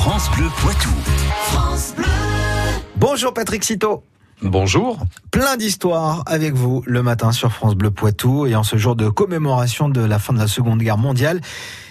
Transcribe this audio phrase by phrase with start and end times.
[0.00, 0.88] France Bleu Poitou.
[2.96, 4.02] Bonjour Patrick Citeau.
[4.40, 4.98] Bonjour.
[5.30, 9.10] Plein d'histoires avec vous le matin sur France Bleu Poitou et en ce jour de
[9.10, 11.42] commémoration de la fin de la Seconde Guerre mondiale.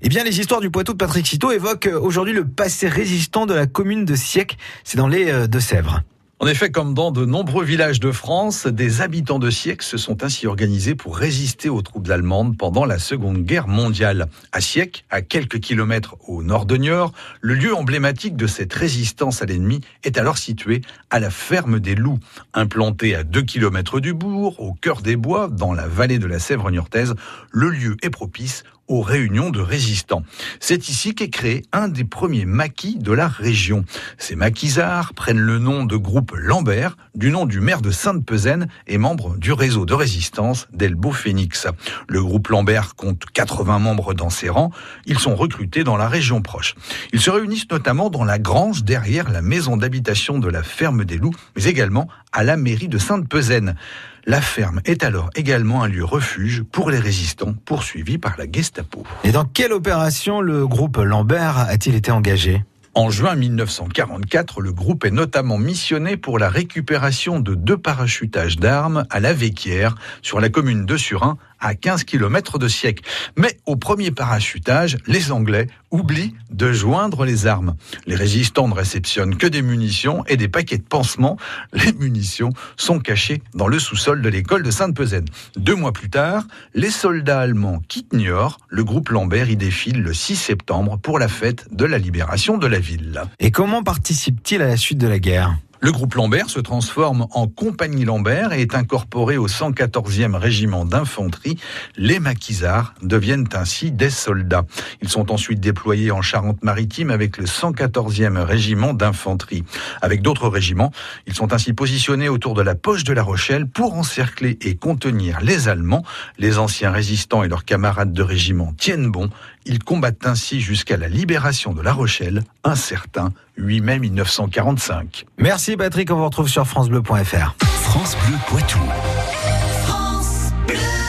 [0.00, 3.54] Eh bien, les histoires du Poitou de Patrick Citeau évoquent aujourd'hui le passé résistant de
[3.54, 4.58] la commune de Siec.
[4.82, 6.00] C'est dans les euh, Deux-Sèvres.
[6.42, 10.24] En effet, comme dans de nombreux villages de France, des habitants de Sieck se sont
[10.24, 14.26] ainsi organisés pour résister aux troupes allemandes pendant la Seconde Guerre mondiale.
[14.50, 19.40] À Sieck, à quelques kilomètres au nord de Niort, le lieu emblématique de cette résistance
[19.40, 22.18] à l'ennemi est alors situé à la ferme des Loups.
[22.54, 26.40] Implanté à 2 kilomètres du bourg, au cœur des bois, dans la vallée de la
[26.40, 27.14] Sèvre niortaise,
[27.52, 30.22] le lieu est propice aux réunions de résistants.
[30.60, 33.84] C'est ici qu'est créé un des premiers maquis de la région.
[34.18, 38.98] Ces maquisards prennent le nom de groupe Lambert, du nom du maire de Sainte-Pezaine et
[38.98, 41.66] membre du réseau de résistance d'Elbeau Phoenix.
[42.08, 44.70] Le groupe Lambert compte 80 membres dans ses rangs.
[45.06, 46.74] Ils sont recrutés dans la région proche.
[47.12, 51.18] Ils se réunissent notamment dans la grange derrière la maison d'habitation de la ferme des
[51.18, 53.76] loups, mais également à la mairie de Sainte-Pezaine.
[54.24, 59.02] La ferme est alors également un lieu refuge pour les résistants poursuivis par la Gestapo.
[59.24, 62.62] Et dans quelle opération le groupe Lambert a-t-il été engagé?
[62.94, 69.06] En juin 1944, le groupe est notamment missionné pour la récupération de deux parachutages d'armes
[69.10, 73.02] à la Véquière, sur la commune de Surin, à 15 km de siècle.
[73.36, 77.76] Mais au premier parachutage, les Anglais oublient de joindre les armes.
[78.06, 81.38] Les résistants ne réceptionnent que des munitions et des paquets de pansements.
[81.72, 85.26] Les munitions sont cachées dans le sous-sol de l'école de Sainte-Pezaine.
[85.56, 88.58] Deux mois plus tard, les soldats allemands quittent Niort.
[88.68, 92.66] Le groupe Lambert y défile le 6 septembre pour la fête de la libération de
[92.66, 93.22] la ville.
[93.38, 95.56] Et comment participe-t-il à la suite de la guerre?
[95.82, 101.58] Le groupe Lambert se transforme en compagnie Lambert et est incorporé au 114e régiment d'infanterie.
[101.96, 104.64] Les maquisards deviennent ainsi des soldats.
[105.02, 109.64] Ils sont ensuite déployés en Charente-Maritime avec le 114e régiment d'infanterie.
[110.02, 110.92] Avec d'autres régiments,
[111.26, 115.40] ils sont ainsi positionnés autour de la poche de la Rochelle pour encercler et contenir
[115.40, 116.04] les Allemands.
[116.38, 119.30] Les anciens résistants et leurs camarades de régiment tiennent bon.
[119.64, 125.26] Ils combattent ainsi jusqu'à la libération de La Rochelle, un certain 8 mai 1945.
[125.38, 127.54] Merci Patrick, on vous retrouve sur francebleu.fr.
[127.60, 128.78] France Bleu Poitou.